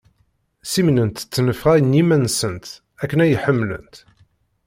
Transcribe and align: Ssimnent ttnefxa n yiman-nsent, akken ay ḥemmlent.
Ssimnent 0.63 1.17
ttnefxa 1.23 1.73
n 1.81 1.97
yiman-nsent, 1.97 2.67
akken 3.01 3.21
ay 3.23 3.33
ḥemmlent. 3.43 3.95